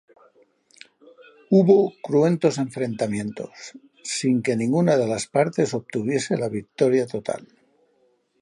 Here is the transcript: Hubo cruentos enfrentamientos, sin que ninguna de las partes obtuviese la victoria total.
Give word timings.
Hubo 1.51 1.93
cruentos 2.01 2.57
enfrentamientos, 2.57 3.73
sin 4.03 4.41
que 4.41 4.55
ninguna 4.55 4.97
de 4.97 5.05
las 5.05 5.27
partes 5.27 5.75
obtuviese 5.75 6.37
la 6.37 6.49
victoria 6.49 7.05
total. 7.05 7.45